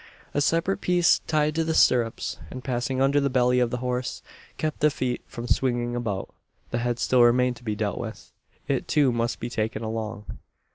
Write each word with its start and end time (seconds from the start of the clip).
"A 0.33 0.41
separate 0.41 0.81
piece 0.81 1.19
tied 1.27 1.53
to 1.53 1.63
the 1.63 1.75
stirrups, 1.75 2.39
and 2.49 2.63
passing 2.63 2.99
under 2.99 3.19
the 3.21 3.29
belly 3.29 3.59
of 3.59 3.69
the 3.69 3.77
horse, 3.85 4.23
kept 4.57 4.79
the 4.79 4.89
feet 4.89 5.21
from 5.27 5.45
swinging 5.45 5.95
about. 5.95 6.33
"The 6.71 6.79
head 6.79 6.97
still 6.97 7.21
remained 7.21 7.57
to 7.57 7.63
be 7.63 7.75
dealt 7.75 7.99
with. 7.99 8.31
It 8.67 8.87
too 8.87 9.11
must 9.11 9.39
be 9.39 9.47
taken 9.47 9.83
along. 9.83 10.25